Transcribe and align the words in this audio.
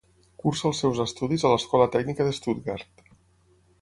Cursa 0.43 0.65
els 0.69 0.79
seus 0.83 1.01
estudis 1.03 1.45
a 1.45 1.51
l'Escola 1.53 1.87
Tècnica 1.97 2.27
de 2.29 2.33
Stuttgart. 2.39 3.05